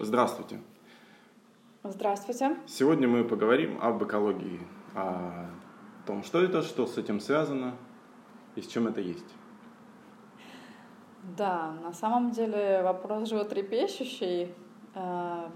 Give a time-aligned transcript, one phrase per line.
[0.00, 0.60] Здравствуйте.
[1.82, 2.56] Здравствуйте.
[2.68, 4.60] Сегодня мы поговорим об экологии,
[4.94, 5.50] о
[6.06, 7.74] том, что это, что с этим связано
[8.54, 9.26] и с чем это есть.
[11.36, 14.54] Да, на самом деле вопрос животрепещущий.
[14.94, 15.48] Э,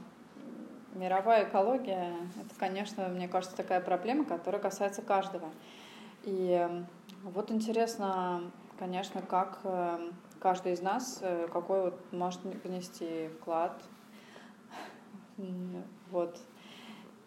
[0.95, 2.13] мировая экология–
[2.45, 5.51] это, конечно, мне кажется, такая проблема, которая касается каждого.
[6.25, 6.69] И
[7.23, 13.81] вот интересно, конечно, как э, каждый из нас, э, какой вот может внести вклад
[16.11, 16.39] вот.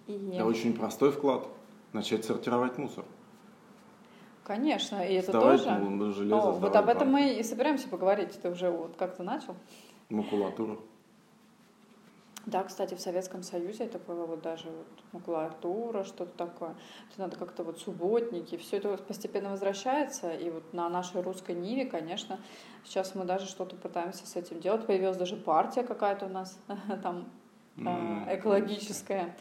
[0.08, 0.34] И...
[0.38, 1.48] Да, очень простой вклад.
[1.94, 3.06] Начать сортировать мусор.
[4.44, 5.78] Конечно, и это сдавать тоже.
[5.80, 8.40] Ну, железо, О, вот об этом мы и собираемся поговорить.
[8.40, 9.56] Ты уже вот как-то начал?
[10.10, 10.78] Макулатура.
[12.46, 16.76] Да, кстати, в Советском Союзе это было вот даже вот макулатура, что-то такое.
[17.10, 20.32] Это надо как-то вот субботники, все это постепенно возвращается.
[20.32, 22.40] И вот на нашей русской Ниве, конечно,
[22.84, 24.86] сейчас мы даже что-то пытаемся с этим делать.
[24.86, 26.60] Появилась даже партия какая-то у нас
[27.02, 27.30] там
[27.78, 28.40] mm-hmm.
[28.40, 29.36] экологическое,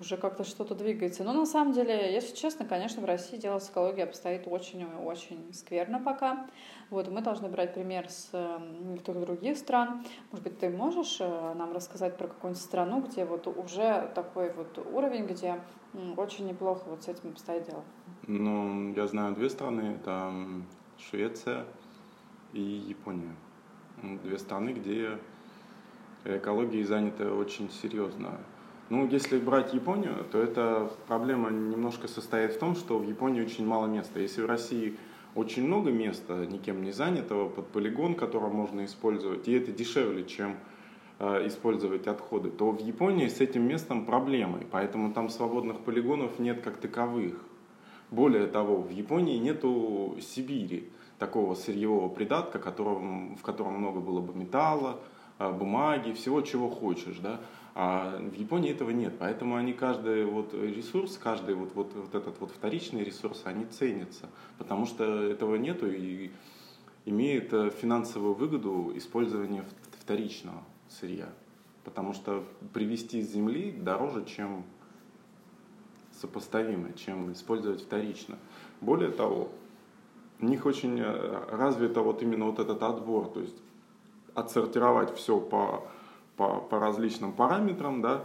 [0.00, 1.24] уже как-то что-то двигается.
[1.24, 6.00] Но на самом деле, если честно, конечно, в России дело с экологией обстоит очень-очень скверно
[6.00, 6.46] пока.
[6.90, 8.30] Вот, мы должны брать пример с
[8.80, 10.04] некоторых других стран.
[10.30, 14.78] Может быть, ты можешь э, нам рассказать про какую-нибудь страну, где вот уже такой вот
[14.92, 15.60] уровень, где
[16.16, 17.84] очень неплохо вот с этим обстоит дело?
[18.26, 19.96] Ну, я знаю две страны.
[20.00, 20.32] Это
[20.98, 21.64] Швеция
[22.52, 23.34] и Япония.
[24.02, 25.18] Две страны, где
[26.36, 28.38] экологией заняты очень серьезно.
[28.90, 33.66] Ну, если брать Японию, то эта проблема немножко состоит в том, что в Японии очень
[33.66, 34.20] мало места.
[34.20, 34.96] Если в России
[35.34, 40.56] очень много места, никем не занятого, под полигон, который можно использовать, и это дешевле, чем
[41.18, 46.62] э, использовать отходы, то в Японии с этим местом проблемы, поэтому там свободных полигонов нет
[46.62, 47.36] как таковых.
[48.10, 54.32] Более того, в Японии нету Сибири, такого сырьевого придатка, которого, в котором много было бы
[54.34, 54.98] металла,
[55.38, 57.40] бумаги, всего, чего хочешь, да.
[57.74, 62.40] А в Японии этого нет, поэтому они каждый вот ресурс, каждый вот, вот, вот этот
[62.40, 66.32] вот вторичный ресурс, они ценятся, потому что этого нету и
[67.04, 69.64] имеет э, финансовую выгоду использование
[70.00, 71.28] вторичного сырья,
[71.84, 74.64] потому что привезти с земли дороже, чем
[76.20, 78.38] сопоставимо, чем использовать вторично.
[78.80, 79.50] Более того,
[80.40, 83.56] у них очень э, развито вот именно вот этот отбор, то есть
[84.38, 85.84] отсортировать все по,
[86.36, 88.22] по, по различным параметрам, да,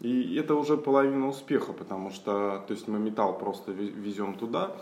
[0.00, 4.76] и это уже половина успеха, потому что, то есть мы металл просто везем туда,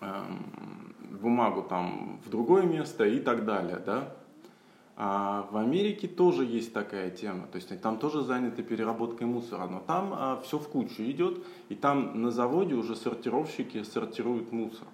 [0.00, 4.14] эм, бумагу там в другое место и так далее, да.
[4.94, 9.80] А в Америке тоже есть такая тема, то есть там тоже заняты переработкой мусора, но
[9.80, 14.86] там а, все в кучу идет, и там на заводе уже сортировщики сортируют мусор.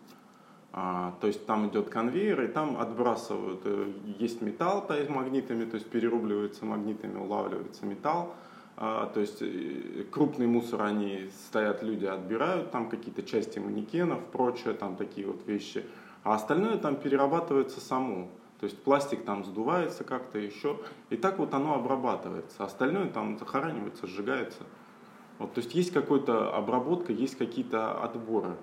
[0.81, 5.65] А, то есть там идет конвейер, и там отбрасывают, э, есть металл то есть магнитами,
[5.65, 8.33] то есть перерубливается магнитами, улавливается металл.
[8.77, 14.72] А, то есть э, крупный мусор они стоят, люди отбирают, там какие-то части манекенов, прочее,
[14.72, 15.84] там такие вот вещи.
[16.22, 18.28] А остальное там перерабатывается само.
[18.61, 20.78] То есть пластик там сдувается как-то еще.
[21.11, 22.65] И так вот оно обрабатывается.
[22.65, 24.62] Остальное там захоранивается, сжигается.
[25.41, 28.56] Вот, то есть есть какая-то обработка, есть какие-то отборы.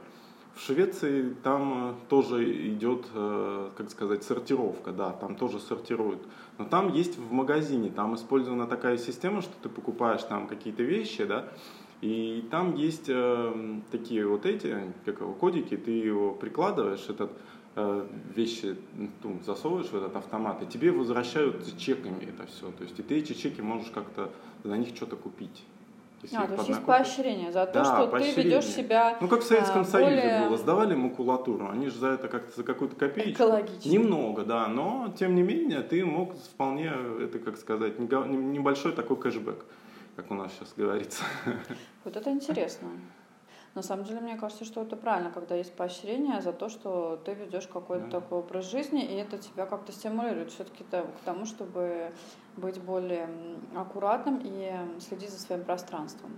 [0.56, 6.22] В Швеции там э, тоже идет, э, как сказать, сортировка, да, там тоже сортируют.
[6.58, 11.26] Но там есть в магазине, там использована такая система, что ты покупаешь там какие-то вещи,
[11.26, 11.50] да,
[12.00, 17.32] и там есть э, такие вот эти, как его, кодики, ты его прикладываешь, этот
[17.76, 18.78] э, вещи
[19.24, 22.72] ну, засовываешь в этот автомат, и тебе возвращают чеками это все.
[22.72, 24.32] То есть и ты эти чеки можешь как-то
[24.64, 25.66] за них что-то купить.
[26.26, 28.36] Есть, а, то есть есть поощрение за то, да, что поощрение.
[28.36, 30.48] ты ведешь себя Ну, как в Советском а, Союзе более...
[30.48, 33.44] было, сдавали макулатуру, они же за это как-то, за какую-то копеечку.
[33.44, 33.90] Экологично.
[33.90, 36.92] Немного, да, но, тем не менее, ты мог вполне,
[37.22, 39.66] это, как сказать, небольшой такой кэшбэк,
[40.16, 41.24] как у нас сейчас говорится.
[42.04, 42.88] Вот это интересно.
[43.76, 47.34] На самом деле, мне кажется, что это правильно, когда есть поощрение за то, что ты
[47.34, 48.22] ведешь какой-то да.
[48.22, 52.14] такой образ жизни, и это тебя как-то стимулирует все-таки к тому, чтобы
[52.56, 53.28] быть более
[53.76, 56.32] аккуратным и следить за своим пространством.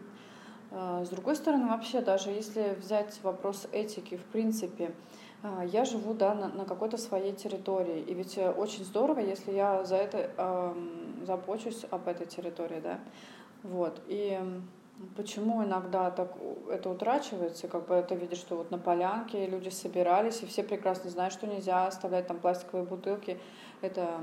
[0.71, 4.95] А, с другой стороны, вообще, даже если взять вопрос этики, в принципе,
[5.43, 8.01] а, я живу да, на, на какой-то своей территории.
[8.01, 10.75] И ведь э, очень здорово, если я за это э,
[11.25, 12.79] забочусь об этой территории.
[12.79, 12.99] Да?
[13.61, 14.01] Вот.
[14.07, 14.39] И
[15.15, 16.35] Почему иногда так
[16.71, 21.09] это утрачивается, как бы это видишь, что вот на полянке люди собирались, и все прекрасно
[21.09, 23.39] знают, что нельзя оставлять там пластиковые бутылки.
[23.81, 24.21] Это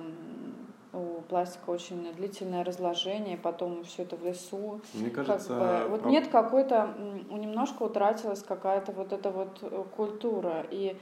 [0.93, 4.81] у пластика очень длительное разложение, потом все это в лесу.
[4.94, 6.94] Мне кажется, как бы, вот нет какой-то,
[7.31, 10.67] немножко утратилась какая-то вот эта вот э, культура.
[10.70, 10.97] И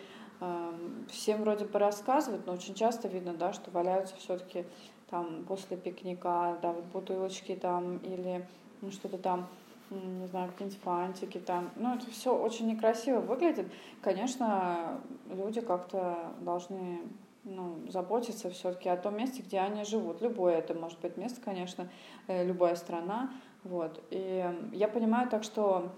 [1.08, 4.64] всем вроде бы рассказывают, но очень часто видно, да, что валяются все-таки
[5.08, 8.46] там после пикника, да, вот бутылочки там или
[8.80, 9.48] ну, что-то там
[9.92, 11.70] не знаю, какие-нибудь фантики там.
[11.76, 13.66] Ну, это все очень некрасиво выглядит.
[14.00, 17.00] Конечно, люди как-то должны
[17.44, 20.22] ну, заботиться все-таки о том месте, где они живут.
[20.22, 21.88] Любое это может быть место, конечно,
[22.28, 23.30] э, любая страна.
[23.64, 24.02] Вот.
[24.10, 25.92] И я понимаю так, что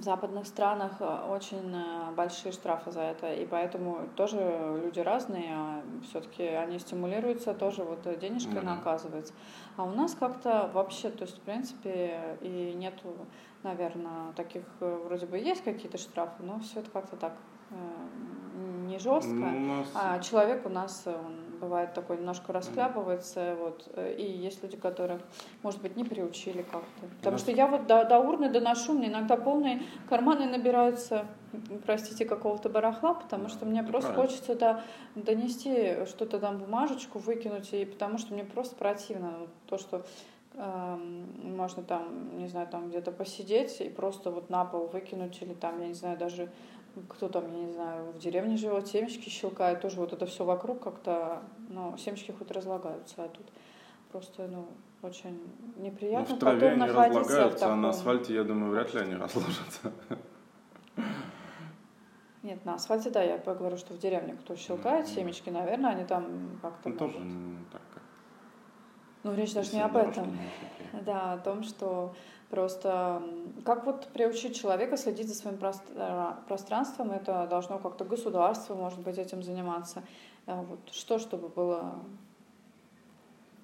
[0.00, 5.50] в западных странах э, очень э, большие штрафы за это, и поэтому тоже люди разные,
[5.52, 8.64] а все-таки они стимулируются, тоже вот денежкой mm-hmm.
[8.64, 9.34] наказывается.
[9.76, 13.14] А у нас как-то вообще, то есть, в принципе, и нету,
[13.62, 17.34] наверное, таких, э, вроде бы есть какие-то штрафы, но все это как-то так
[18.88, 19.30] не жестко.
[19.32, 19.88] Ну, нас...
[19.94, 25.20] А человек у нас, он бывает такой немножко расхлябывается, вот, э, и есть люди, которых,
[25.62, 27.06] может быть, не приучили как-то.
[27.18, 31.26] Потому что я вот до, до урны доношу, мне иногда полные карманы набираются,
[31.86, 34.28] простите, какого-то барахла, потому что мне просто Правильно.
[34.28, 34.84] хочется да,
[35.14, 40.04] донести что-то там, бумажечку выкинуть, и потому что мне просто противно то, что
[40.54, 40.96] э,
[41.44, 45.80] можно там, не знаю, там где-то посидеть и просто вот на пол выкинуть или там,
[45.80, 46.50] я не знаю, даже
[47.08, 50.82] кто там, я не знаю, в деревне живет, семечки щелкает, тоже вот это все вокруг
[50.82, 53.46] как-то, ну, семечки хоть разлагаются, а тут
[54.10, 54.66] просто, ну,
[55.02, 55.40] очень
[55.76, 57.72] неприятно ну, в траве потом они разлагаются, таком...
[57.72, 59.92] а на асфальте, я думаю, вряд ли они разложатся.
[62.42, 65.14] Нет, на асфальте, да, я говорю, что в деревне кто щелкает, mm-hmm.
[65.14, 66.88] семечки, наверное, они там как-то...
[66.88, 67.18] Ну, тоже
[67.70, 67.99] так.
[69.22, 70.38] Ну, речь даже не об этом.
[71.04, 72.12] Да, о том, что
[72.50, 73.22] Просто
[73.64, 75.56] как вот приучить человека следить за своим
[76.48, 80.02] пространством, это должно как-то государство, может быть, этим заниматься.
[80.46, 81.94] А вот что, чтобы было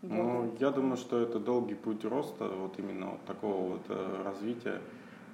[0.03, 4.81] ну, я думаю, что это долгий путь роста, вот именно вот такого вот э, развития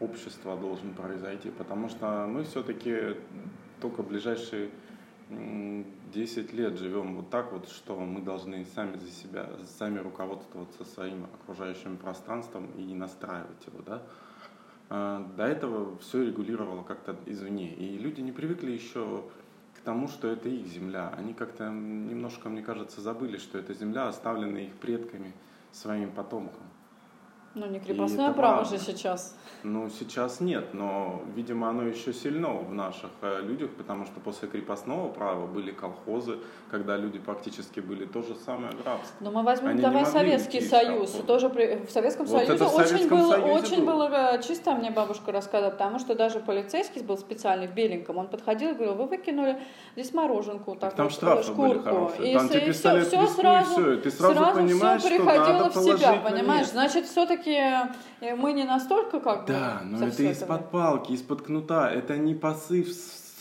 [0.01, 3.17] общества должен произойти, потому что мы все-таки
[3.83, 4.71] только ближайшие
[6.13, 9.49] 10 лет живем вот так вот, что мы должны сами за себя,
[9.79, 14.03] сами руководствоваться своим окружающим пространством и настраивать его, да.
[14.91, 19.25] А, до этого все регулировало как-то извне, и люди не привыкли еще
[19.75, 21.13] к тому, что это их земля.
[21.17, 25.33] Они как-то немножко, мне кажется, забыли, что эта земля оставлена их предками,
[25.73, 26.63] своим потомкам.
[27.55, 29.37] Ну, не крепостное право же сейчас.
[29.63, 34.49] Ну, сейчас нет, но, видимо, оно еще сильно в наших э, людях, потому что после
[34.49, 36.39] крепостного права были колхозы,
[36.71, 39.15] когда люди практически были то же самое рабство.
[39.21, 41.11] Но мы возьмем, Они давай Советский Союз.
[41.27, 44.09] Тоже при, в Советском вот Союзе в очень, Советском было, Союзе очень было.
[44.09, 48.27] было э, чисто, мне бабушка рассказывала, потому что даже полицейский был специальный в беленьком, он
[48.27, 49.61] подходил и говорил, вы выкинули
[49.95, 51.63] здесь мороженку, так там вот, штрафы шкурку.
[51.63, 52.33] были хорошие.
[52.33, 55.71] И, там тебе пистолет все, все сразу, и все, ты сразу, сразу понимаешь, все приходило
[55.71, 56.67] в себя, понимаешь?
[56.67, 62.17] Значит, все-таки э, мы не настолько как Да, но это из-под палки, из-под кнута, это
[62.17, 62.89] не посыв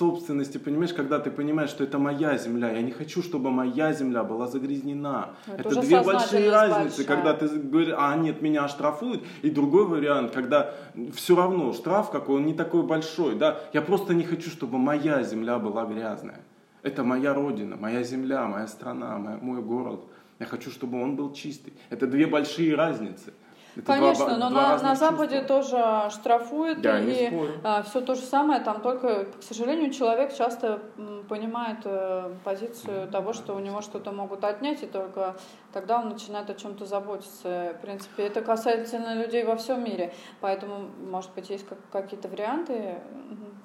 [0.01, 4.23] собственности, понимаешь, когда ты понимаешь, что это моя земля, я не хочу, чтобы моя земля
[4.23, 5.29] была загрязнена.
[5.45, 7.05] Это, это две большие разницы, большая.
[7.05, 10.73] когда ты говоришь, а нет, меня оштрафуют, и другой вариант, когда
[11.13, 15.21] все равно штраф какой, он не такой большой, да, я просто не хочу, чтобы моя
[15.21, 16.41] земля была грязная.
[16.81, 20.03] Это моя родина, моя земля, моя страна, мой город.
[20.39, 21.73] Я хочу, чтобы он был чистый.
[21.91, 23.33] Это две большие разницы.
[23.81, 25.55] Это Конечно, два, но два на, на Западе чувства.
[25.55, 27.31] тоже штрафуют, да, и
[27.63, 30.81] а, все то же самое, там только, к сожалению, человек часто
[31.27, 35.35] понимает э, позицию того, что у него что-то могут отнять, и только
[35.73, 37.73] тогда он начинает о чем-то заботиться.
[37.77, 42.99] В принципе, это касается людей во всем мире, поэтому, может быть, есть как, какие-то варианты,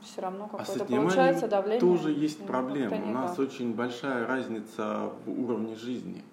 [0.02, 1.80] все равно а какое-то а получается давление.
[1.80, 2.96] тоже есть проблема.
[3.04, 6.24] У нас очень большая разница в уровне жизни.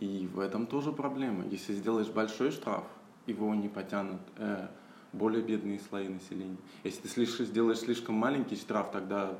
[0.00, 1.44] И в этом тоже проблема.
[1.46, 2.84] Если сделаешь большой штраф,
[3.26, 4.68] его не потянут э,
[5.12, 6.56] более бедные слои населения.
[6.84, 9.36] Если ты слишком, сделаешь слишком маленький штраф, тогда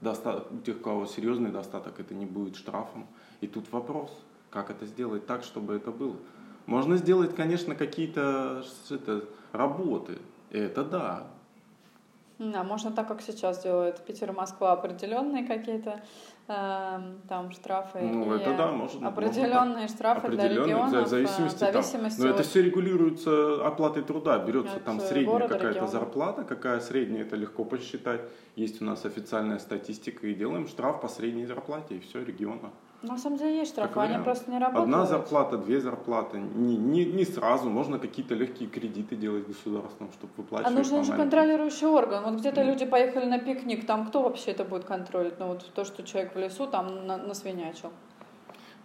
[0.00, 3.06] доста- у тех, у кого серьезный достаток, это не будет штрафом.
[3.40, 4.10] И тут вопрос,
[4.50, 6.16] как это сделать так, чтобы это было.
[6.66, 10.18] Можно сделать, конечно, какие-то это, работы.
[10.50, 11.26] Это да.
[12.38, 16.02] Да, можно так, как сейчас делают Питер и Москва, определенные какие-то
[17.28, 21.58] там штрафы ну, это да, может, определенные можно штрафы определенные, для регионов, в зависимости, в
[21.58, 27.22] зависимости там, но это все регулируется оплатой труда, берется там средняя какая-то зарплата, какая средняя,
[27.22, 28.22] это легко посчитать,
[28.56, 32.70] есть у нас официальная статистика и делаем штраф по средней зарплате и все региона.
[33.02, 34.84] На самом деле есть штрафы, они просто не работают.
[34.84, 36.38] Одна зарплата, две зарплаты.
[36.38, 40.72] Не, не, не сразу, можно какие-то легкие кредиты делать государством, чтобы выплачивать.
[40.72, 42.24] А нужен же контролирующий орган.
[42.24, 42.66] Вот где-то mm.
[42.66, 45.38] люди поехали на пикник, там кто вообще это будет контролить?
[45.38, 47.90] Ну вот то, что человек в лесу там на, насвинячил.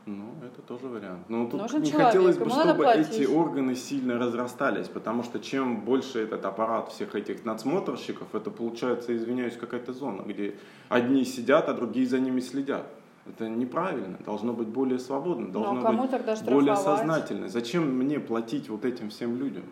[0.05, 1.27] Ну, это тоже вариант.
[1.29, 3.09] Но тут Нужен не человек, хотелось бы, чтобы платить.
[3.09, 9.17] эти органы сильно разрастались, потому что чем больше этот аппарат всех этих надсмотрщиков, это получается,
[9.17, 10.55] извиняюсь, какая-то зона, где
[10.89, 12.85] одни сидят, а другие за ними следят.
[13.25, 17.47] Это неправильно, должно быть более свободно, должно Ну, а кому быть тогда более сознательно.
[17.49, 19.63] Зачем мне платить вот этим всем людям?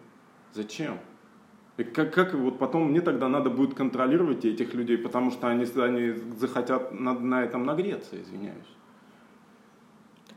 [0.54, 0.98] Зачем?
[1.78, 5.66] И как, как вот потом мне тогда надо будет контролировать этих людей, потому что они,
[5.76, 8.68] они захотят на, на этом нагреться, извиняюсь.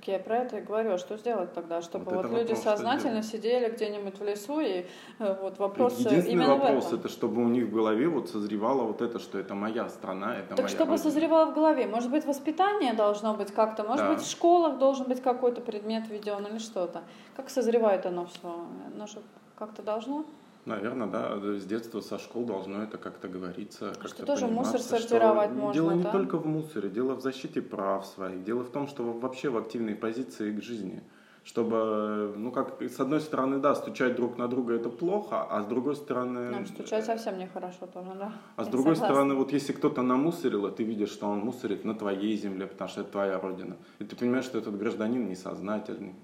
[0.07, 0.93] Так я про это и говорю.
[0.93, 1.83] А Что сделать тогда?
[1.83, 4.87] Чтобы Вот вот, люди вопрос, сознательно сидели где-нибудь в лесу, и
[5.19, 7.01] э, вот вопрос э, Единственный именно вопрос, в этом.
[7.01, 10.51] это чтобы у них в голове вот созревало вот это, что это моя страна, это
[10.51, 11.11] Так моя чтобы родина.
[11.11, 14.13] созревало в голове, может быть, воспитание должно быть как-то, может Да.
[14.15, 17.03] быть, в школах должен быть какой-то предмет введен или что-то.
[17.35, 18.65] Как созревает оно все?
[18.95, 19.19] Оно же
[19.59, 20.25] как-то должно?
[20.67, 24.99] Наверное, да, с детства, со школ должно это как-то говориться, как-то Что тоже мусор что
[24.99, 26.11] сортировать можно, Дело не да?
[26.11, 29.95] только в мусоре, дело в защите прав своих, дело в том, что вообще в активной
[29.95, 31.05] позиции к жизни.
[31.45, 35.67] Чтобы, ну как, с одной стороны, да, стучать друг на друга это плохо, а с
[35.67, 36.51] другой стороны...
[36.51, 38.33] Нам стучать совсем нехорошо тоже, да.
[38.57, 39.15] А с Я другой согласна.
[39.15, 42.91] стороны, вот если кто-то намусорил, а ты видишь, что он мусорит на твоей земле, потому
[42.91, 46.17] что это твоя родина, и ты понимаешь, что этот гражданин несознательный,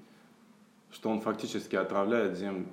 [0.91, 2.67] что он фактически отравляет землю.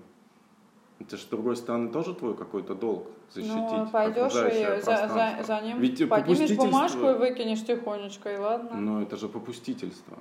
[1.00, 5.44] Это же, с другой стороны, тоже твой какой-то долг защитить Ну, пойдешь и за, за,
[5.46, 8.76] за ним Ведь поднимешь бумажку и выкинешь тихонечко, и ладно.
[8.76, 10.18] Но это же попустительство.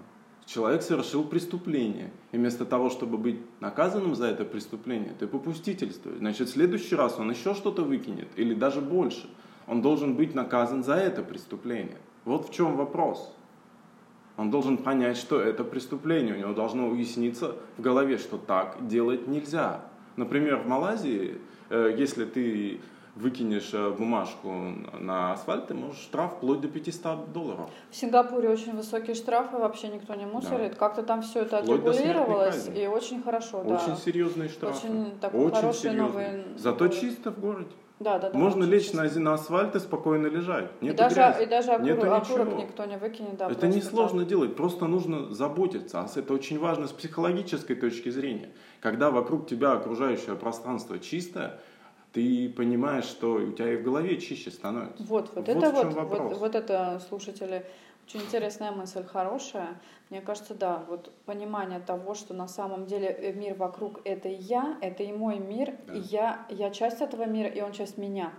[0.47, 2.11] Человек совершил преступление.
[2.33, 6.19] И вместо того, чтобы быть наказанным за это преступление, ты попустительствуешь.
[6.19, 9.29] Значит, в следующий раз он еще что-то выкинет, или даже больше.
[9.67, 11.99] Он должен быть наказан за это преступление.
[12.25, 13.35] Вот в чем вопрос.
[14.39, 16.35] Он должен понять, что это преступление.
[16.35, 19.83] У него должно уясниться в голове, что так делать нельзя.
[20.19, 21.39] Например, в Малайзии,
[21.71, 22.81] э, если ты
[23.15, 24.53] выкинешь э, бумажку
[24.99, 27.71] на асфальт, ты можешь штраф вплоть до 500 долларов.
[27.91, 30.75] В Сингапуре очень высокие штрафы, вообще никто не мусорит.
[30.75, 33.77] Как-то там все это Вплоть отрегулировалось, и очень хорошо, да.
[33.77, 34.89] Очень серьезные штрафы.
[34.89, 36.03] Очень такой хороший серьезные.
[36.33, 37.71] новый- Зато чисто в городе.
[38.01, 38.39] Да, да, да.
[38.39, 40.71] Можно лечь на, на асфальт и спокойно лежать.
[40.81, 41.43] И Нету даже, грязи.
[41.43, 42.63] и даже окурок, Нету окурок ничего.
[42.63, 43.51] никто не выкинет, да.
[43.51, 44.29] это несложно так.
[44.29, 46.01] делать, просто нужно заботиться.
[46.01, 48.51] А это очень важно с психологической точки зрения.
[48.81, 51.59] Когда вокруг тебя окружающее пространство чистое,
[52.13, 55.03] ты понимаешь, что у тебя и в голове чище становится.
[55.05, 56.21] Вот, вот, Вот это вот, вопрос.
[56.21, 57.65] вот, вот это, слушатели,
[58.09, 59.79] очень интересная мысль, хорошая.
[60.09, 64.35] Мне кажется, да, вот понимание того, что на самом деле э, мир вокруг это и
[64.35, 65.93] я, это и мой мир, Да.
[65.93, 68.33] и я, я часть этого мира, и он часть меня.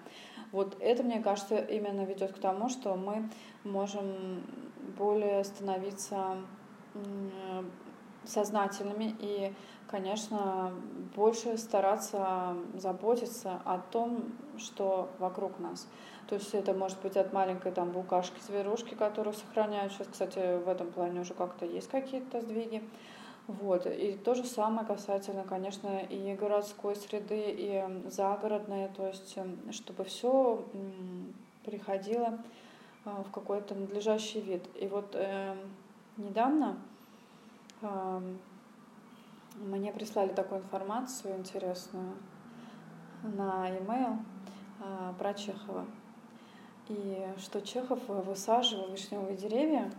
[0.52, 3.30] Вот это, мне кажется, именно ведет к тому, что мы
[3.64, 4.42] можем
[4.98, 6.38] более становиться
[8.24, 9.54] сознательными и,
[9.88, 10.74] конечно,
[11.16, 15.88] больше стараться заботиться о том, что вокруг нас.
[16.30, 19.92] То есть это может быть от маленькой там букашки, зверушки, которую сохраняют.
[19.94, 22.84] Сейчас, кстати, в этом плане уже как-то есть какие-то сдвиги.
[23.48, 23.88] Вот.
[23.88, 30.04] И то же самое касательно, конечно, и городской среды, и загородной, то есть эм, чтобы
[30.04, 30.64] все
[31.66, 32.38] приходило
[33.06, 34.64] а, в какой-то надлежащий вид.
[34.80, 35.58] И вот эм,
[36.18, 36.78] недавно
[37.82, 38.38] эм,
[39.56, 42.14] мне прислали такую информацию интересную
[43.24, 44.20] на e-mail
[44.80, 45.88] а, про Чехова.
[46.90, 49.92] И что Чехов высаживал вишневые деревья.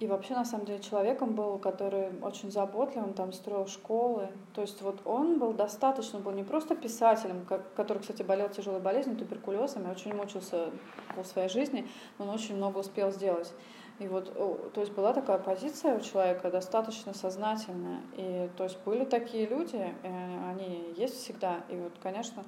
[0.00, 4.28] И вообще, на самом деле, человеком был, который очень заботливым, там строил школы.
[4.54, 7.44] То есть вот он был достаточно, был не просто писателем,
[7.74, 10.70] который, кстати, болел тяжелой болезнью, туберкулезом, и очень мучился
[11.16, 13.52] в своей жизни, но он очень много успел сделать.
[13.98, 14.32] И вот,
[14.72, 18.00] то есть была такая позиция у человека достаточно сознательная.
[18.16, 21.56] И то есть были такие люди, э, они есть всегда.
[21.68, 22.44] И вот, конечно,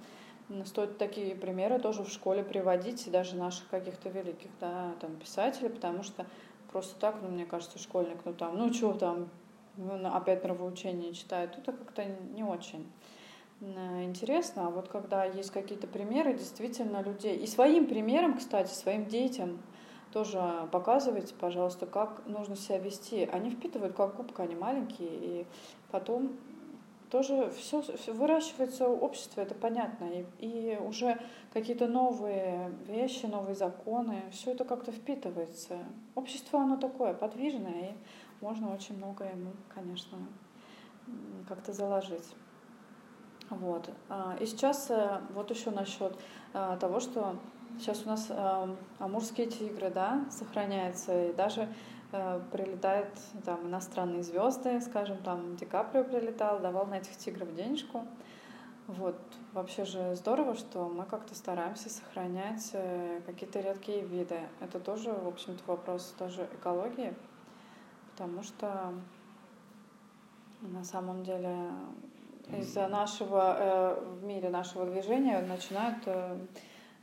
[0.64, 6.02] стоит такие примеры тоже в школе приводить, даже наших каких-то великих да, там, писателей, потому
[6.02, 6.26] что
[6.73, 9.28] просто так, ну, мне кажется, школьник, ну там, ну что там,
[9.76, 12.90] ну, опять нравоучение читает, это как-то не очень
[13.61, 14.66] э, интересно.
[14.66, 19.61] А вот когда есть какие-то примеры действительно людей, и своим примером, кстати, своим детям
[20.12, 23.28] тоже показывайте, пожалуйста, как нужно себя вести.
[23.33, 25.47] Они впитывают как губка, они маленькие, и
[25.90, 26.33] потом
[27.11, 30.05] тоже все, выращивается общество, это понятно.
[30.05, 31.21] И, и уже
[31.52, 35.79] какие-то новые вещи, новые законы, все это как-то впитывается.
[36.14, 37.95] Общество, оно такое подвижное, и
[38.40, 40.19] можно очень много ему, конечно,
[41.49, 42.35] как-то заложить.
[43.50, 43.90] Вот.
[44.09, 46.17] А, И сейчас э, вот еще насчет
[46.55, 47.37] э, того, что
[47.79, 51.69] сейчас у нас э, амурские тигры, да, сохраняются, и даже
[52.11, 53.09] прилетают
[53.45, 58.05] там иностранные звезды, скажем, там Ди Каприо прилетал, давал на этих тигров денежку.
[58.87, 59.17] Вот.
[59.52, 64.40] Вообще же здорово, что мы как-то стараемся сохранять э, какие-то редкие виды.
[64.61, 67.14] Это тоже, в общем-то, вопрос тоже экологии,
[68.12, 68.93] потому что
[70.61, 71.71] на самом деле
[72.59, 76.38] из-за нашего э, в мире нашего движения начинают э,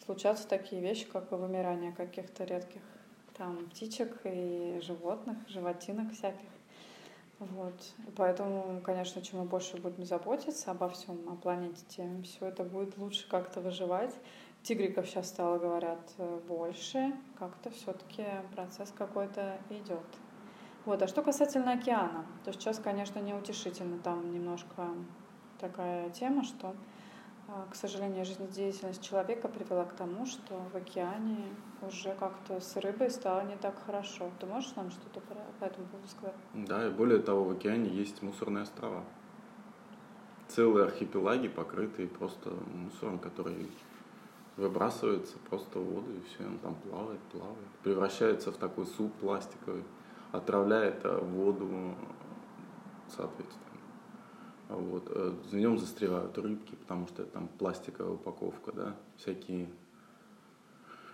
[0.06, 2.82] случаться такие вещи, как вымирание каких-то редких
[3.38, 6.50] там птичек и животных, животинок всяких.
[7.40, 7.94] Вот.
[8.16, 12.98] Поэтому, конечно, чем мы больше будем заботиться обо всем, о планете, тем все это будет
[12.98, 14.16] лучше как-то выживать.
[14.64, 16.00] Тигриков сейчас стало, говорят,
[16.48, 17.14] больше.
[17.38, 18.24] Как-то все-таки
[18.56, 20.06] процесс какой-то идет.
[20.86, 21.02] Вот.
[21.04, 24.00] А что касательно океана, то сейчас, конечно, неутешительно.
[24.00, 24.88] Там немножко
[25.60, 26.76] такая тема, что,
[27.72, 33.46] к сожалению, жизнедеятельность человека привела к тому, что в океане уже как-то с рыбой стало
[33.46, 34.30] не так хорошо.
[34.40, 35.22] Ты можешь нам что-то
[35.60, 36.36] по этому поводу сказать?
[36.54, 39.04] Да, и более того, в океане есть мусорные острова.
[40.50, 43.70] Целые архипелаги, покрытые просто мусором, который
[44.58, 49.84] выбрасывается просто в воду, и все, он там плавает, плавает, превращается в такой суп пластиковый,
[50.32, 51.96] отравляет э, воду,
[53.08, 53.67] соответственно.
[54.70, 55.10] Вот.
[55.10, 59.70] Э, в нем застревают рыбки, потому что там пластиковая упаковка, да, всякие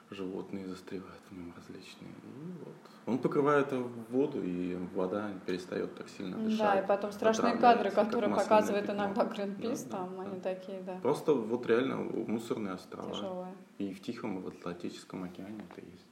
[0.10, 2.10] животные застревают в нем различные.
[2.12, 2.76] И вот.
[3.06, 3.72] Он покрывает
[4.10, 6.60] воду, и вода перестает так сильно дышать.
[6.60, 10.56] Да, и потом страшные кадры, которые показывает иногда Гринпис, да, там да, они да.
[10.56, 11.00] такие, да.
[11.02, 13.12] Просто вот реально мусорные острова.
[13.12, 13.54] Тяжелые.
[13.78, 16.06] И в Тихом, и в Атлантическом океане это есть.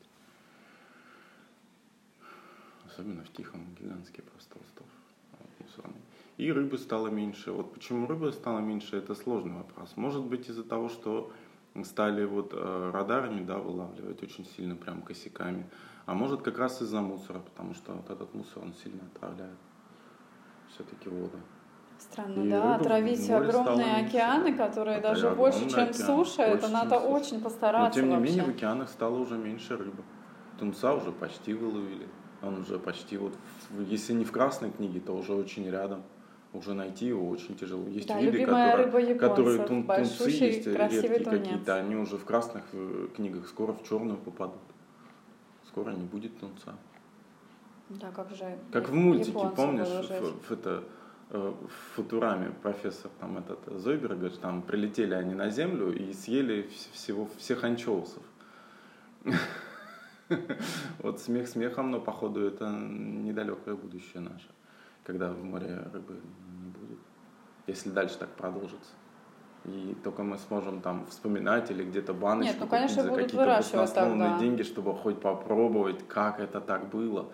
[2.85, 4.80] Особенно в Тихом гигантский просто остров мусорный.
[6.41, 7.51] И рыбы стало меньше.
[7.51, 9.93] Вот почему рыбы стало меньше, это сложный вопрос.
[9.95, 11.31] Может быть из-за того, что
[11.83, 15.69] стали вот э, радарами да, вылавливать очень сильно, прям косяками.
[16.07, 19.59] А может как раз из-за мусора, потому что вот этот мусор, он сильно отравляет
[20.73, 21.37] все-таки воду.
[21.99, 26.99] Странно, и да, отравить огромные океаны, которые это даже больше, чем океан, суша, это надо
[26.99, 28.33] чем очень постараться Но тем не вообще.
[28.33, 30.01] менее в океанах стало уже меньше рыбы.
[30.57, 32.07] Тунца уже почти выловили.
[32.41, 33.37] Он уже почти вот,
[33.77, 36.01] если не в красной книге, то уже очень рядом
[36.53, 37.87] уже найти его очень тяжело.
[37.87, 42.63] Есть да, виды, которые, рыба которые тун, тунцы есть редкие какие-то, они уже в красных
[42.73, 44.61] э, книгах скоро в черную попадут.
[45.67, 46.75] Скоро не будет тунца.
[47.89, 48.57] Да, как же.
[48.71, 50.83] Как в мультике, помнишь, в, в, это,
[51.29, 57.29] э, в Футураме профессор там этот Зойберг, там прилетели они на Землю и съели всего
[57.37, 58.23] всех анчоусов.
[60.99, 64.47] Вот смех смехом, но походу это недалекое будущее наше
[65.11, 66.21] когда в море рыбы
[66.63, 66.99] не будет,
[67.67, 68.93] если дальше так продолжится.
[69.65, 74.39] И только мы сможем там вспоминать или где-то баночку Нет, ну, конечно, за какие-то баснословные
[74.39, 77.27] деньги, чтобы хоть попробовать, как это так было.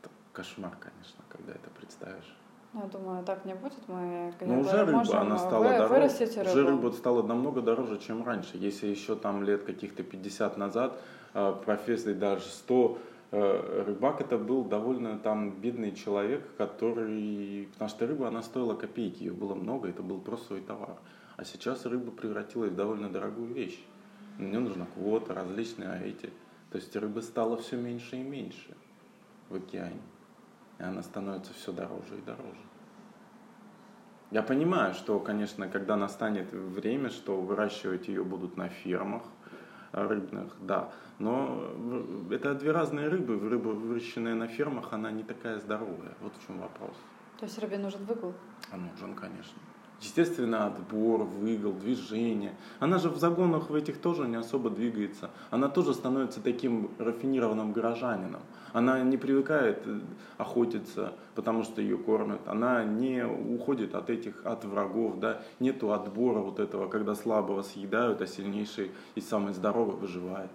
[0.00, 2.36] Это кошмар, конечно, когда это представишь.
[2.74, 3.88] Ну, я думаю, так не будет.
[3.88, 6.08] Мы Но уже рыба, она стала вы, дороже.
[6.08, 6.50] Рыбу.
[6.50, 8.58] Уже рыба стала намного дороже, чем раньше.
[8.58, 11.00] Если еще там лет каких-то 50 назад
[11.32, 18.06] а, профессор даже 100 Э, рыбак это был довольно там бедный человек, который, потому что
[18.06, 20.96] рыба, она стоила копейки, ее было много, это был просто свой товар.
[21.36, 23.84] А сейчас рыба превратилась в довольно дорогую вещь.
[24.38, 26.30] Мне нужна квота, различные а эти.
[26.70, 28.76] То есть рыбы стало все меньше и меньше
[29.48, 30.00] в океане.
[30.78, 32.58] И она становится все дороже и дороже.
[34.30, 39.22] Я понимаю, что, конечно, когда настанет время, что выращивать ее будут на фермах,
[39.94, 40.90] рыбных, да.
[41.18, 41.70] Но
[42.30, 43.38] это две разные рыбы.
[43.48, 46.14] Рыба, выращенная на фермах, она не такая здоровая.
[46.20, 46.96] Вот в чем вопрос.
[47.38, 48.34] То есть рыбе нужен выгул?
[48.70, 49.58] А нужен, конечно.
[50.04, 52.52] Естественно, отбор, выгол, движение.
[52.78, 55.30] Она же в загонах в этих тоже не особо двигается.
[55.50, 58.42] Она тоже становится таким рафинированным горожанином.
[58.74, 60.00] Она не привыкает э,
[60.36, 62.40] охотиться, потому что ее кормят.
[62.46, 65.40] Она не уходит от этих, от врагов, да.
[65.58, 70.50] Нету отбора вот этого, когда слабого съедают, а сильнейший и самый здоровый выживает.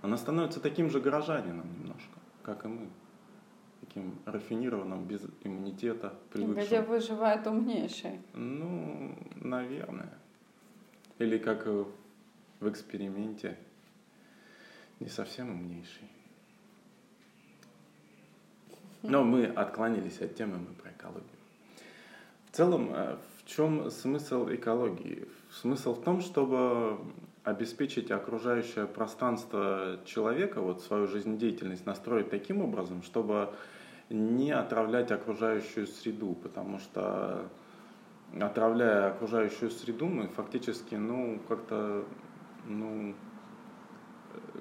[0.00, 2.88] Она становится таким же горожанином немножко, как и мы
[3.90, 6.64] таким рафинированным, без иммунитета, привыкшим.
[6.64, 8.20] Где выживает умнейший.
[8.34, 10.12] Ну, наверное.
[11.18, 13.56] Или как в эксперименте,
[15.00, 16.08] не совсем умнейший.
[19.02, 21.24] Но мы отклонились от темы, мы про экологию.
[22.50, 25.26] В целом, э, в чем смысл экологии?
[25.50, 26.98] Смысл в том, чтобы
[27.44, 33.54] обеспечить окружающее пространство человека, вот свою жизнедеятельность настроить таким образом, чтобы
[34.10, 37.48] не отравлять окружающую среду, потому что
[38.38, 42.04] отравляя окружающую среду, мы фактически, ну, как-то,
[42.66, 43.14] ну,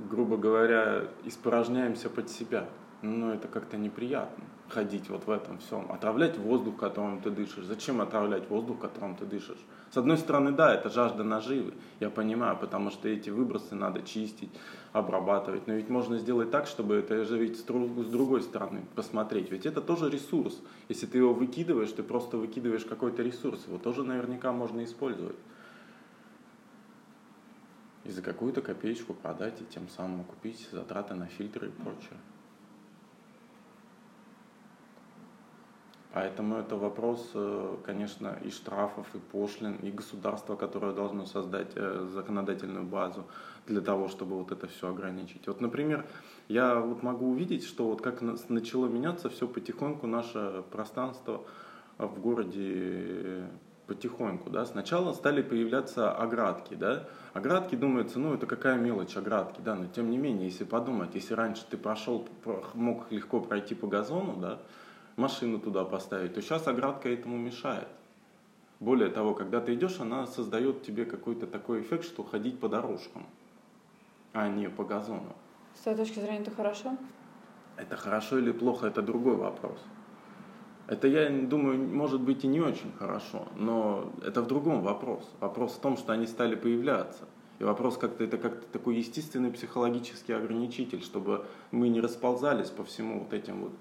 [0.10, 2.68] грубо говоря, испорожняемся под себя.
[3.02, 4.44] Но это как-то неприятно.
[4.70, 7.66] Ходить вот в этом всем, отравлять воздух, которым ты дышишь.
[7.66, 9.60] Зачем отравлять воздух, которым ты дышишь?
[9.92, 14.52] С одной стороны, да, это жажда наживы, я понимаю, потому что эти выбросы надо чистить,
[14.94, 15.68] обрабатывать.
[15.68, 19.52] Но ведь можно сделать так, чтобы это же ведь с другой стороны посмотреть.
[19.52, 20.60] Ведь это тоже ресурс.
[20.90, 23.66] Если ты его выкидываешь, ты просто выкидываешь какой-то ресурс.
[23.68, 25.38] Его тоже наверняка можно использовать.
[28.06, 32.18] И за какую-то копеечку продать, и тем самым купить затраты на фильтры и прочее.
[36.12, 42.08] Поэтому это вопрос, э, конечно, и штрафов, и пошлин, и государства, которое должно создать э,
[42.12, 43.26] законодательную базу
[43.68, 45.46] для того, чтобы вот это все ограничить.
[45.46, 46.08] Вот, например,
[46.48, 51.44] я вот могу увидеть, что вот как начало меняться все потихоньку наше пространство
[52.00, 53.48] в городе э,
[53.86, 59.76] потихоньку, да, сначала стали появляться оградки, да, оградки, думается, ну, это какая мелочь, оградки, да,
[59.76, 62.28] но тем не менее, если подумать, если раньше ты прошел,
[62.74, 64.60] мог легко пройти по газону, да,
[65.20, 67.88] машину туда поставить, то сейчас оградка этому мешает.
[68.80, 73.26] Более того, когда ты идешь, она создает тебе какой-то такой эффект, что ходить по дорожкам,
[74.34, 75.36] а не по газону.
[75.76, 76.98] С твоей точки зрения это хорошо?
[77.76, 79.80] Это хорошо или плохо, это другой вопрос.
[80.88, 85.30] Это, я думаю, может быть и не очень хорошо, но это в другом вопрос.
[85.40, 87.26] Вопрос в том, что они стали появляться.
[87.60, 93.20] И вопрос как-то это как-то такой естественный психологический ограничитель, чтобы мы не расползались по всему
[93.20, 93.74] вот этим вот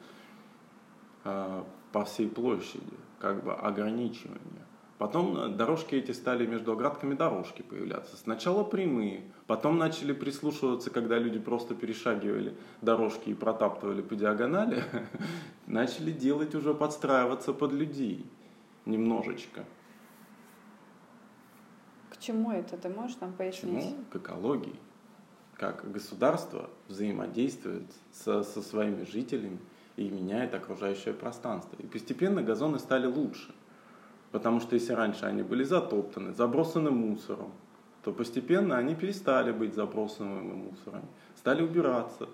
[1.25, 2.85] по всей площади,
[3.19, 4.69] как бы ограничивание.
[4.99, 8.17] Потом э, дорожки эти стали между оградками дорожки появляться.
[8.17, 14.83] Сначала прямые, потом начали прислушиваться, когда люди просто перешагивали дорожки и протаптывали по диагонали,
[15.67, 18.27] начали делать уже подстраиваться под людей
[18.87, 19.65] немножечко.
[22.11, 22.77] К чему это?
[22.77, 23.85] Ты можешь нам пояснить?
[23.85, 24.05] К чему?
[24.11, 24.75] К экологии.
[25.55, 29.59] Как государство взаимодействует со, со своими жителями
[29.99, 31.77] и меняет окружающее пространство.
[31.79, 33.53] И постепенно газоны стали лучше.
[34.31, 37.51] Потому что если раньше они были затоптаны, забросаны мусором,
[38.05, 41.03] то постепенно они перестали быть забросанными мусором,
[41.37, 42.29] стали убираться,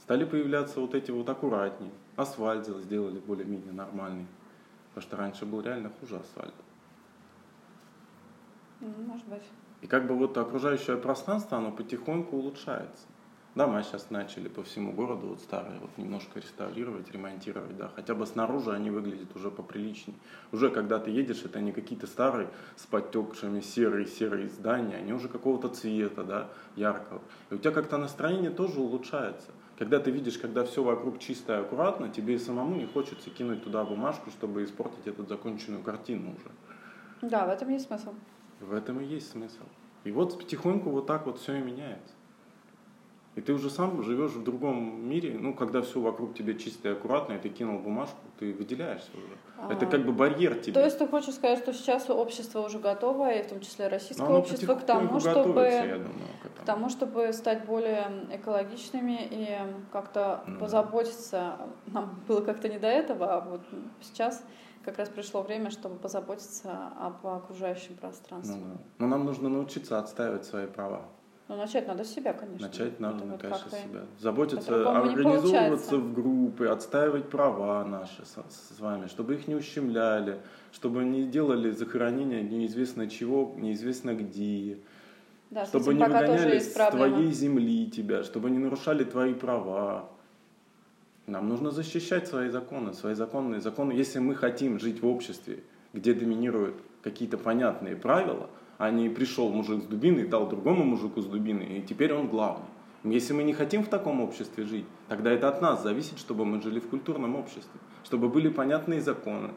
[0.00, 1.92] стали появляться вот эти вот аккуратнее.
[2.16, 4.26] Асфальт сделали более-менее нормальный,
[4.90, 6.54] потому что раньше был реально хуже асфальт.
[8.80, 9.42] Может быть.
[9.80, 13.06] И как бы вот окружающее пространство, оно потихоньку улучшается.
[13.54, 18.24] Дома сейчас начали по всему городу вот старые вот немножко реставрировать, ремонтировать, да, хотя бы
[18.24, 20.16] снаружи они выглядят уже поприличнее.
[20.52, 25.68] Уже когда ты едешь, это не какие-то старые с подтекшими серые-серые здания, они уже какого-то
[25.68, 27.20] цвета, да, яркого.
[27.50, 29.50] И у тебя как-то настроение тоже улучшается.
[29.78, 33.64] Когда ты видишь, когда все вокруг чисто и аккуратно, тебе и самому не хочется кинуть
[33.64, 37.30] туда бумажку, чтобы испортить эту законченную картину уже.
[37.30, 38.14] Да, в этом есть смысл.
[38.60, 39.64] В этом и есть смысл.
[40.04, 42.14] И вот потихоньку вот так вот все и меняется.
[43.34, 46.92] И ты уже сам живешь в другом мире, ну, когда все вокруг тебя чисто и
[46.92, 49.38] аккуратно, и ты кинул бумажку, ты выделяешься уже.
[49.56, 50.74] А, Это как бы барьер тебе.
[50.74, 54.28] То есть ты хочешь сказать, что сейчас общество уже готово, и в том числе российское
[54.28, 59.58] ну, общество, к тому, чтобы, я думаю, к, к тому, чтобы стать более экологичными и
[59.92, 61.56] как-то ну, позаботиться.
[61.86, 63.62] Нам было как-то не до этого, а вот
[64.02, 64.44] сейчас
[64.84, 68.56] как раз пришло время, чтобы позаботиться об окружающем пространстве.
[68.60, 68.80] Ну, да.
[68.98, 71.08] Но нам нужно научиться отстаивать свои права.
[71.52, 72.66] Ну, начать надо с себя, конечно.
[72.66, 74.00] Начать надо, Это конечно, с себя.
[74.18, 80.40] Заботиться, организовываться в группы, отстаивать права наши с, с вами, чтобы их не ущемляли,
[80.72, 84.78] чтобы не делали захоронения неизвестно чего, неизвестно где.
[85.50, 90.08] Да, чтобы не выгоняли с твоей земли тебя, чтобы не нарушали твои права.
[91.26, 93.92] Нам нужно защищать свои законы, свои законные законы.
[93.92, 95.62] Если мы хотим жить в обществе,
[95.92, 98.48] где доминируют какие-то понятные правила–
[98.82, 102.66] а не пришел мужик с дубиной, дал другому мужику с дубиной, и теперь он главный.
[103.04, 106.60] Если мы не хотим в таком обществе жить, тогда это от нас зависит, чтобы мы
[106.60, 109.50] жили в культурном обществе, чтобы были понятные законы.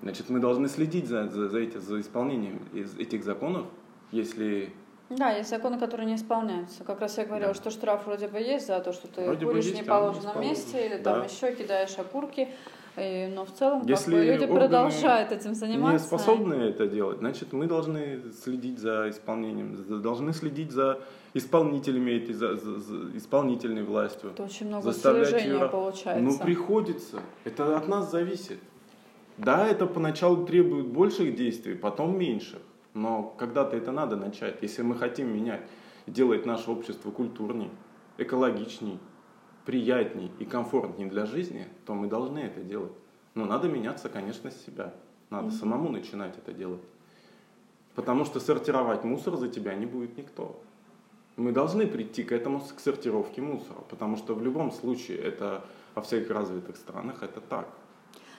[0.00, 3.66] Значит, мы должны следить за, за, за, эти, за исполнением этих законов,
[4.12, 4.72] если
[5.10, 6.84] да, есть законы, которые не исполняются.
[6.84, 7.54] Как раз я говорила, да.
[7.54, 10.96] что штраф вроде бы есть за то, что ты вроде куришь в неположенном месте, или
[10.96, 11.14] да.
[11.14, 12.48] там еще кидаешь окурки.
[13.00, 15.92] И, но в целом Если как бы, люди продолжают этим заниматься.
[15.92, 21.00] не способны это делать, значит мы должны следить за исполнением, должны следить за
[21.34, 24.30] исполнителями этой, за, за, за исполнительной властью.
[24.30, 25.68] Это очень много слежения ее...
[25.68, 26.22] получается.
[26.22, 28.58] Ну приходится, это от нас зависит.
[29.36, 32.58] Да, это поначалу требует больших действий, потом меньших.
[32.94, 35.60] Но когда-то это надо начать, если мы хотим менять,
[36.06, 37.70] делать наше общество культурней,
[38.16, 38.98] экологичней,
[39.68, 42.92] приятней и комфортней для жизни, то мы должны это делать.
[43.34, 44.94] Но надо меняться, конечно, с себя.
[45.28, 45.58] Надо mm-hmm.
[45.58, 46.80] самому начинать это делать.
[47.94, 50.58] Потому что сортировать мусор за тебя не будет никто.
[51.36, 55.62] Мы должны прийти к этому, к сортировке мусора, потому что в любом случае это
[55.94, 57.68] во всех развитых странах это так.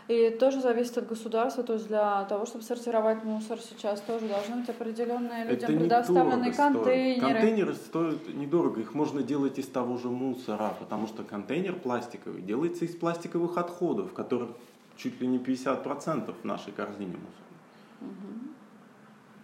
[0.10, 4.56] И тоже зависит от государства, то есть для того, чтобы сортировать мусор сейчас тоже должны
[4.56, 7.19] быть определенные людям это предоставленные контейнеры.
[7.19, 7.34] Стоит.
[7.34, 12.86] Контейнеры стоят недорого, их можно делать из того же мусора, потому что контейнер пластиковый делается
[12.86, 14.50] из пластиковых отходов, которых
[14.98, 18.12] чуть ли не 50% в нашей корзине мусора.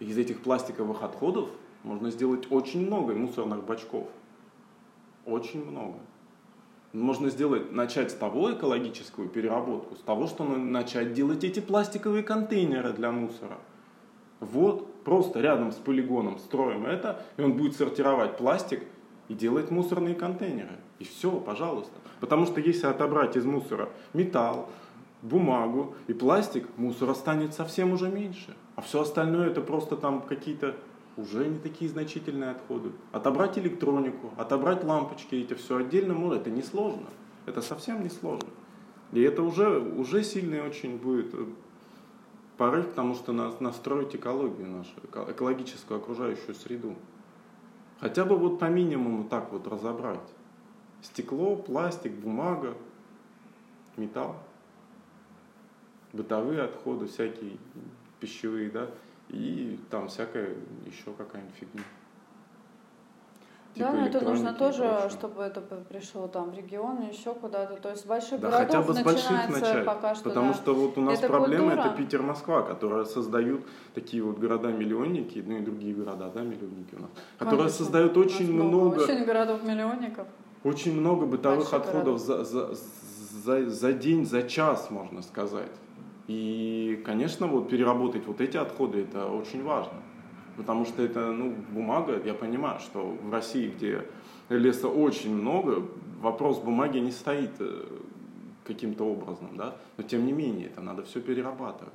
[0.00, 0.10] Угу.
[0.10, 1.48] Из этих пластиковых отходов
[1.84, 4.08] можно сделать очень много мусорных бачков.
[5.26, 6.00] Очень много.
[6.96, 12.94] Можно сделать, начать с того экологическую переработку, с того, что начать делать эти пластиковые контейнеры
[12.94, 13.58] для мусора.
[14.40, 18.82] Вот, просто рядом с полигоном строим это, и он будет сортировать пластик
[19.28, 20.78] и делать мусорные контейнеры.
[20.98, 21.92] И все, пожалуйста.
[22.18, 24.70] Потому что если отобрать из мусора металл,
[25.20, 28.56] бумагу и пластик, мусора станет совсем уже меньше.
[28.74, 30.74] А все остальное это просто там какие-то
[31.16, 32.92] уже не такие значительные отходы.
[33.12, 37.08] Отобрать электронику, отобрать лампочки, эти все отдельно может, это несложно.
[37.46, 38.48] Это совсем не сложно.
[39.12, 41.46] И это уже, уже сильный очень будет э,
[42.56, 44.90] порыв, потому что нас, настроить экологию нашу,
[45.30, 46.96] экологическую окружающую среду.
[48.00, 50.20] Хотя бы вот по минимуму так вот разобрать.
[51.02, 52.74] Стекло, пластик, бумага,
[53.96, 54.36] металл,
[56.12, 57.58] бытовые отходы, всякие
[58.20, 58.90] пищевые, да,
[59.28, 60.54] и там всякая
[60.86, 61.82] еще какая-нибудь фигня.
[63.76, 67.76] Типа да, но это нужно тоже, чтобы это пришло там в регион, еще куда-то.
[67.76, 69.84] То есть больших да, городов хотя бы с больших начать.
[69.84, 70.54] Пока что, потому да.
[70.54, 71.86] что вот у нас это проблема культура.
[71.86, 77.00] это Питер, Москва, которые создают такие вот города-миллионники, ну и другие города, да, миллионники у
[77.00, 77.84] нас, которые Конечно.
[77.84, 79.00] создают очень много...
[79.00, 80.26] Очень городов-миллионников.
[80.64, 85.70] Очень много бытовых Больших отходов за, за, за, за день, за час, можно сказать.
[86.26, 90.02] И, конечно, вот переработать вот эти отходы это очень важно.
[90.56, 94.06] Потому что это, ну, бумага, я понимаю, что в России, где
[94.48, 95.86] леса очень много,
[96.20, 97.84] вопрос бумаги не стоит э,
[98.64, 101.94] каким-то образом, да, но тем не менее это надо все перерабатывать.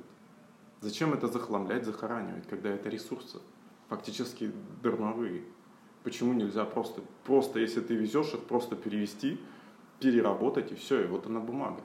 [0.80, 3.38] Зачем это захламлять, захоранивать, когда это ресурсы
[3.88, 5.42] фактически дармовые?
[6.02, 9.38] Почему нельзя просто, просто если ты везешь их, просто перевести,
[10.00, 11.80] переработать и все, и вот она бумага.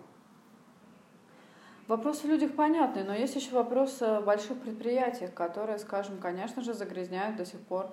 [1.88, 6.74] Вопрос в людях понятный, но есть еще вопрос в больших предприятиях, которые, скажем, конечно же,
[6.74, 7.90] загрязняют до сих пор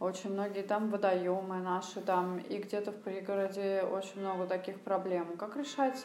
[0.00, 5.36] очень многие там водоемы наши, там и где-то в пригороде очень много таких проблем.
[5.38, 6.02] Как решать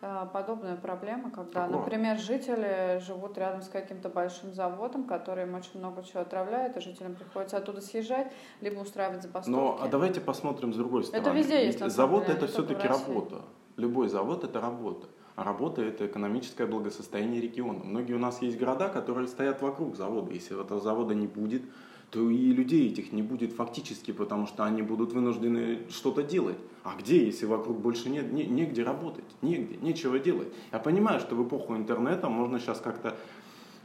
[0.00, 1.80] э, подобные проблемы, когда, Какого?
[1.80, 6.80] например, жители живут рядом с каким-то большим заводом, который им очень много чего отравляет, и
[6.80, 9.50] жителям приходится оттуда съезжать, либо устраивать забастовки.
[9.50, 11.26] Но а давайте посмотрим с другой стороны.
[11.26, 11.84] Это везде есть.
[11.90, 13.42] Завод деле, это все-таки работа.
[13.76, 15.08] Любой завод это работа.
[15.34, 17.80] А работа– это экономическое благосостояние региона.
[17.84, 20.32] Многие у нас есть города, которые стоят вокруг завода.
[20.32, 21.62] Если этого завода не будет,
[22.10, 26.58] то и людей этих не будет фактически, потому что они будут вынуждены что-то делать.
[26.84, 30.48] А где, если вокруг больше нет, не, негде работать, негде, нечего делать.
[30.70, 33.16] Я понимаю, что в эпоху интернета можно сейчас как-то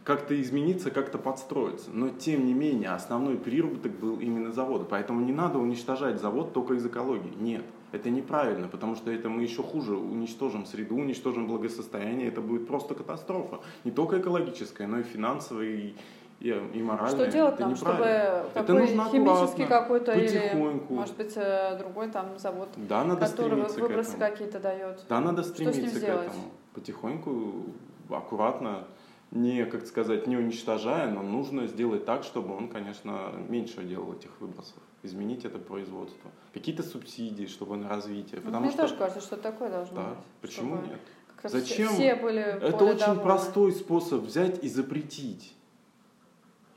[0.04, 1.90] как-то измениться, как-то подстроиться.
[1.92, 4.86] Но тем не менее, основной приработок был именно завода.
[4.86, 7.34] Поэтому не надо уничтожать завод только из экологии.
[7.38, 7.66] Нет.
[7.92, 12.96] Это неправильно, потому что это мы еще хуже уничтожим среду, уничтожим благосостояние, это будет просто
[12.96, 13.60] катастрофа.
[13.86, 15.96] Не только экологическая, но и финансовая, и,
[16.42, 17.26] и, и моральная.
[17.26, 20.54] Что делать это нам, чтобы это нужно химический какой-то или,
[20.90, 25.06] может быть, э, другой там завод, да, надо который выбросы какие-то дает?
[25.08, 26.52] Да, надо стремиться к этому.
[26.74, 27.68] Потихоньку,
[28.10, 28.84] аккуратно,
[29.32, 34.30] не, как сказать, не уничтожая, но нужно сделать так, чтобы он, конечно, меньше делал этих
[34.42, 36.30] выбросов изменить это производство.
[36.54, 38.40] Какие-то субсидии, чтобы на развитие.
[38.42, 38.84] Потому Мне что...
[38.84, 40.20] тоже кажется, что такое должно да, быть.
[40.42, 41.00] Почему чтобы нет?
[41.44, 41.90] Зачем?
[41.90, 43.24] Все были это очень довольны.
[43.24, 45.54] простой способ взять и запретить.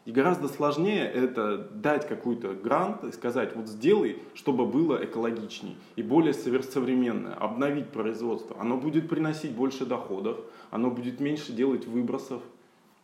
[0.06, 6.02] И гораздо сложнее это дать какой-то грант и сказать, вот сделай, чтобы было экологичней и
[6.02, 8.56] более современное, обновить производство.
[8.58, 10.40] Оно будет приносить больше доходов,
[10.70, 12.42] оно будет меньше делать выбросов,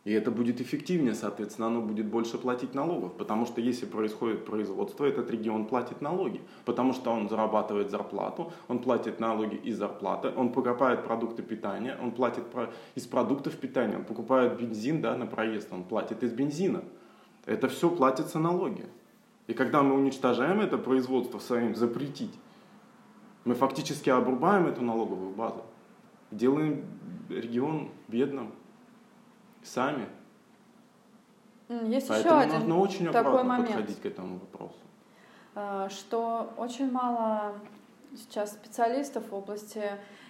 [0.07, 3.11] и это будет эффективнее, соответственно, оно будет больше платить налогов.
[3.17, 6.39] Потому что если происходит производство, этот регион платит налоги.
[6.63, 12.11] Потому что он зарабатывает зарплату, он платит налоги из зарплаты, он покупает продукты питания, он
[12.11, 12.45] платит
[12.95, 16.85] из продуктов питания, он покупает бензин да, на проезд, он платит из бензина.
[17.45, 18.85] Это все платится налоги.
[19.47, 22.33] И когда мы уничтожаем это производство своим запретить,
[23.43, 25.65] мы фактически обрубаем эту налоговую базу,
[26.31, 26.85] делаем
[27.27, 28.53] регион бедным,
[29.67, 30.07] сами.
[31.69, 34.75] Есть Поэтому еще один нужно очень такой момент, подходить к этому вопросу.
[35.55, 37.53] А, что очень мало
[38.15, 39.83] сейчас специалистов в области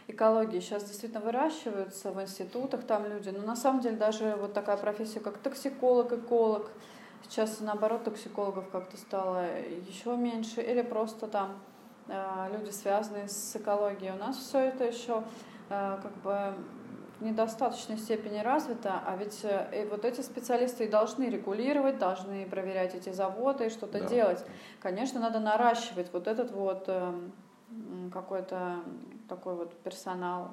[0.08, 4.78] экологии сейчас действительно выращиваются в институтах там люди, но на самом деле даже вот такая
[4.78, 6.72] профессия, как токсиколог, эколог,
[7.24, 9.46] сейчас наоборот токсикологов как-то стало
[9.88, 11.60] еще меньше, или просто там
[12.08, 14.12] э, люди, связанные с экологией.
[14.12, 15.24] У нас все это еще
[15.70, 16.54] э, как бы
[17.20, 22.96] в недостаточной степени развито, а ведь и вот эти специалисты и должны регулировать, должны проверять
[22.96, 24.08] эти заводы и что-то да.
[24.08, 24.46] делать.
[24.80, 26.90] Конечно, надо наращивать вот этот вот
[28.12, 28.80] какой-то
[29.28, 30.52] такой вот персонал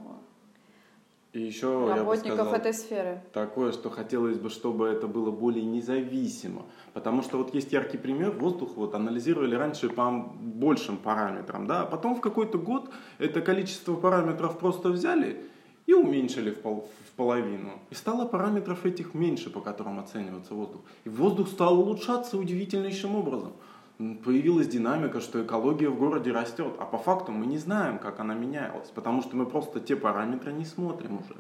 [1.35, 3.21] и еще работников я бы сказал, этой сферы.
[3.33, 6.63] Такое, что хотелось бы, чтобы это было более независимо.
[6.93, 11.87] Потому что вот есть яркий пример, воздух вот анализировали раньше по большим параметрам, да, а
[11.87, 15.45] потом в какой-то год это количество параметров просто взяли
[15.87, 17.73] и уменьшили в, пол, в половину.
[17.91, 20.81] И стало параметров этих меньше, по которым оценивается воздух.
[21.05, 23.53] И воздух стал улучшаться удивительнейшим образом
[23.99, 28.35] появилась динамика, что экология в городе растет, а по факту мы не знаем, как она
[28.35, 31.37] менялась, потому что мы просто те параметры не смотрим уже.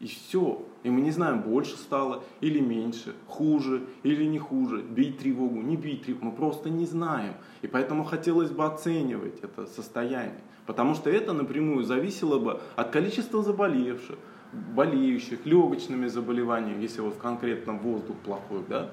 [0.00, 0.66] И все.
[0.82, 5.76] И мы не знаем, больше стало или меньше, хуже или не хуже, бить тревогу, не
[5.76, 7.34] бить тревогу, мы просто не знаем.
[7.62, 13.42] И поэтому хотелось бы оценивать это состояние, потому что это напрямую зависело бы от количества
[13.42, 14.18] заболевших,
[14.74, 18.90] болеющих, легочными заболеваниями, если вот конкретно воздух плохой, да?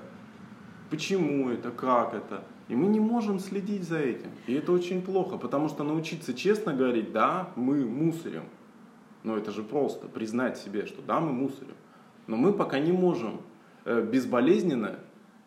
[0.90, 2.44] Почему это, как это?
[2.68, 4.30] И мы не можем следить за этим.
[4.48, 8.44] И это очень плохо, потому что научиться честно говорить, да, мы мусорим.
[9.24, 11.76] Но это же просто, признать себе, что да, мы мусорим.
[12.28, 13.42] Но мы пока не можем
[13.86, 15.00] э, безболезненно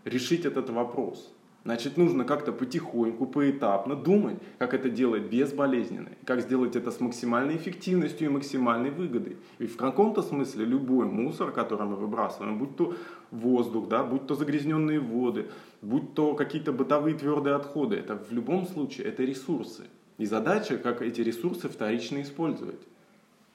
[0.05, 1.35] решить этот вопрос.
[1.65, 7.57] Значит, нужно как-то потихоньку, поэтапно думать, как это делать безболезненно, как сделать это с максимальной
[7.57, 9.39] эффективностью и максимальной выгодой.
[9.59, 12.95] И в каком-то смысле любой мусор, который мы выбрасываем, будь то
[13.31, 15.47] воздух, да, будь то загрязненные воды,
[15.81, 19.85] будь то какие-то бытовые твердые отходы, это в любом случае это ресурсы.
[20.19, 22.81] И задача, как эти ресурсы вторично использовать.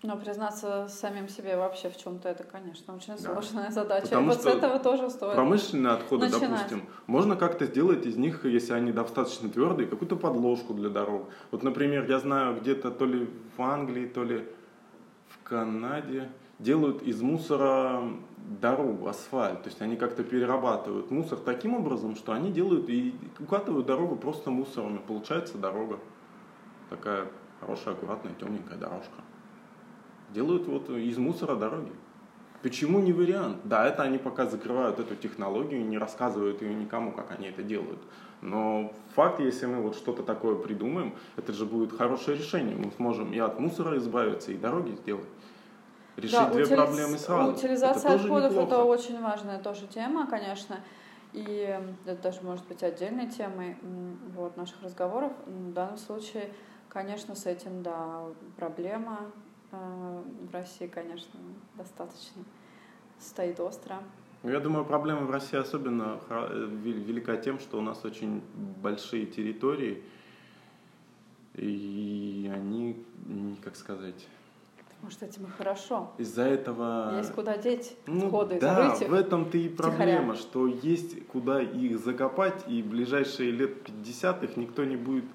[0.02, 3.34] Но признаться самим себе вообще в чем-то это, конечно, очень да.
[3.34, 4.08] сложная задача.
[4.08, 5.36] Потому и вот с этого тоже стоит.
[5.36, 6.52] Промышленные отходы, начинать.
[6.52, 11.28] допустим, можно как-то сделать из них, если они достаточно твердые, какую-то подложку для дорог.
[11.52, 14.48] Вот, например, я знаю где-то то ли в Англии, то ли
[15.28, 18.02] в Канаде делают из мусора
[18.38, 19.64] дорогу, асфальт.
[19.64, 24.50] То есть они как-то перерабатывают мусор таким образом, что они делают и укатывают дорогу просто
[24.50, 24.96] мусором.
[24.96, 26.00] И получается дорога.
[26.90, 27.28] Такая
[27.60, 29.24] хорошая, аккуратная, темненькая дорожка
[30.34, 31.92] делают вот из мусора дороги.
[32.62, 33.58] Почему не вариант?
[33.64, 38.00] Да, это они пока закрывают эту технологию, не рассказывают ее никому, как они это делают.
[38.42, 42.76] Но факт, если мы вот что-то такое придумаем, это же будет хорошее решение.
[42.76, 45.28] Мы сможем и от мусора избавиться, и дороги сделать.
[46.18, 46.78] Решить да, две утилиз...
[46.78, 47.52] проблемы сразу.
[47.52, 48.68] Утилизация это отходов неплохо.
[48.68, 50.80] это очень важная тоже тема, конечно.
[51.32, 53.78] И это даже может быть отдельной темой
[54.36, 55.32] вот, наших разговоров.
[55.46, 56.50] В данном случае,
[56.90, 58.24] конечно, с этим, да,
[58.58, 59.32] проблема
[59.72, 61.40] в России, конечно,
[61.76, 62.44] достаточно
[63.20, 63.98] стоит остро.
[64.42, 68.42] Ну, я думаю, проблема в России особенно э, велика тем, что у нас очень
[68.82, 70.02] большие территории,
[71.56, 73.04] и они,
[73.62, 74.28] как сказать...
[75.02, 76.12] Может, этим и хорошо.
[76.18, 77.18] Из-за этого...
[77.18, 80.36] Есть куда деть ну, отходы, Да, в этом-то и проблема, втихаря.
[80.36, 85.26] что есть куда их закопать, и в ближайшие лет 50 их никто не будет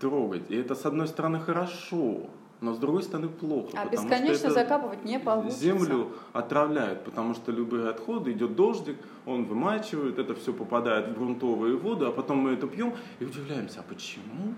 [0.00, 0.50] трогать.
[0.50, 3.70] И это, с одной стороны, хорошо, но с другой стороны плохо.
[3.74, 5.60] А бесконечно закапывать не получится.
[5.60, 8.96] Землю отравляют, потому что любые отходы, идет дождик,
[9.26, 13.80] он вымачивает, это все попадает в грунтовые воды, а потом мы это пьем и удивляемся,
[13.80, 14.54] а почему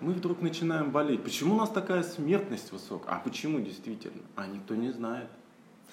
[0.00, 1.22] мы вдруг начинаем болеть?
[1.22, 3.14] Почему у нас такая смертность высокая?
[3.14, 4.22] А почему действительно?
[4.36, 5.28] А никто не знает.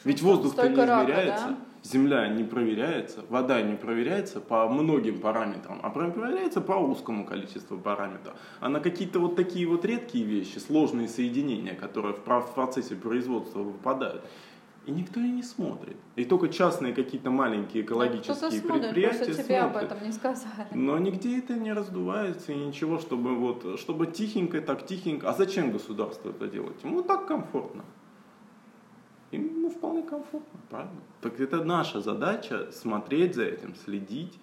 [0.04, 1.58] Ведь воздух-то не измеряется, да?
[1.84, 8.36] Земля не проверяется, вода не проверяется по многим параметрам, а проверяется по узкому количеству параметров.
[8.60, 12.22] А на какие-то вот такие вот редкие вещи, сложные соединения, которые в
[12.54, 14.24] процессе производства выпадают,
[14.88, 15.98] и никто и не смотрит.
[16.15, 19.63] И только частные какие-то маленькие экологические смотрит, предприятия тебе смотрят.
[19.63, 20.67] об этом не сказали.
[20.74, 25.30] Но нигде это не раздувается и ничего, чтобы вот, чтобы тихенько, так тихенько.
[25.30, 26.84] А зачем государство это делать?
[26.84, 27.84] Ему так комфортно.
[29.32, 31.02] Им ну, вполне комфортно, правильно?
[31.22, 34.38] Так это наша задача смотреть за этим, следить.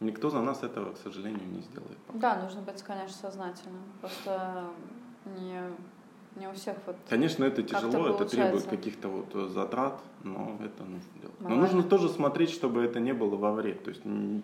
[0.00, 1.98] Никто за нас этого, к сожалению, не сделает.
[2.06, 2.18] Пока.
[2.18, 3.82] Да, нужно быть, конечно, сознательным.
[4.00, 4.64] Просто
[5.24, 5.60] не,
[6.36, 6.96] не у всех вот.
[7.08, 11.40] Конечно, это тяжело, это требует каких-то вот э, затрат, но это нужно делать.
[11.40, 13.82] Но нужно тоже смотреть, чтобы это не было во вред.
[13.82, 14.02] То есть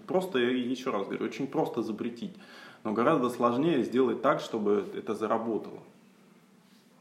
[0.09, 2.37] просто, я еще раз говорю, очень просто запретить.
[2.83, 5.79] Но гораздо сложнее сделать так, чтобы это заработало.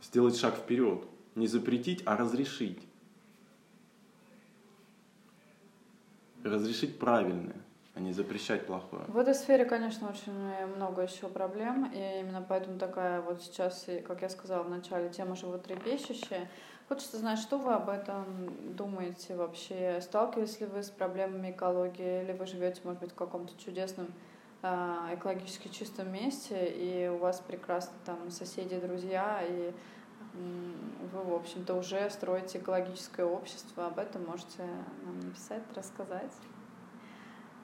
[0.04, 1.04] Сделать шаг вперед.
[1.36, 2.82] Не запретить, а разрешить.
[6.44, 7.56] Разрешить правильное,
[7.96, 9.04] а не запрещать плохое.
[9.08, 10.34] В этой сфере, конечно, очень
[10.76, 11.92] много еще проблем.
[11.94, 16.50] И именно поэтому такая вот сейчас, как я сказала в начале, тема животрепещущая.
[16.90, 18.26] Хочется знать, что вы об этом
[18.76, 20.00] думаете вообще?
[20.02, 22.24] Сталкивались ли вы с проблемами экологии?
[22.24, 24.08] Или вы живете, может быть, в каком-то чудесном
[24.66, 29.74] а, экологически чистом месте, и у вас прекрасно там соседи, друзья, и
[30.34, 33.88] вы, в общем-то, уже строите экологическое общество.
[33.88, 34.64] Об этом можете
[35.06, 36.34] нам написать, рассказать.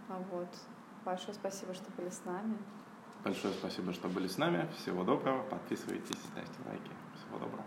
[0.08, 0.50] А вот.
[1.06, 2.58] Большое спасибо, что были с нами.
[3.24, 4.70] Большое спасибо, что были с нами.
[4.78, 5.44] Всего доброго.
[5.44, 6.92] Подписывайтесь, ставьте лайки.
[7.16, 7.66] Всего доброго.